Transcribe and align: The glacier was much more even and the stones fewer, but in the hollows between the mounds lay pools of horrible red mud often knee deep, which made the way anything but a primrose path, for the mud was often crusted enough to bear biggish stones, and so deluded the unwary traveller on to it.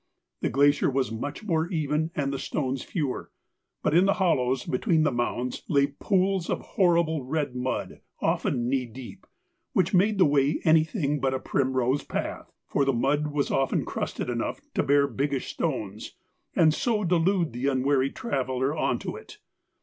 The 0.41 0.49
glacier 0.49 0.89
was 0.89 1.11
much 1.11 1.43
more 1.43 1.69
even 1.69 2.09
and 2.15 2.33
the 2.33 2.39
stones 2.39 2.81
fewer, 2.81 3.29
but 3.83 3.93
in 3.93 4.07
the 4.07 4.15
hollows 4.15 4.65
between 4.65 5.03
the 5.03 5.11
mounds 5.11 5.61
lay 5.69 5.85
pools 5.85 6.49
of 6.49 6.59
horrible 6.59 7.23
red 7.23 7.55
mud 7.55 8.01
often 8.19 8.67
knee 8.67 8.87
deep, 8.87 9.27
which 9.73 9.93
made 9.93 10.17
the 10.17 10.25
way 10.25 10.59
anything 10.63 11.19
but 11.19 11.35
a 11.35 11.39
primrose 11.39 12.03
path, 12.03 12.51
for 12.65 12.83
the 12.83 12.93
mud 12.93 13.27
was 13.27 13.51
often 13.51 13.85
crusted 13.85 14.27
enough 14.27 14.59
to 14.73 14.81
bear 14.81 15.05
biggish 15.07 15.51
stones, 15.53 16.15
and 16.55 16.73
so 16.73 17.03
deluded 17.03 17.53
the 17.53 17.67
unwary 17.67 18.09
traveller 18.09 18.75
on 18.75 18.97
to 18.97 19.15
it. 19.15 19.37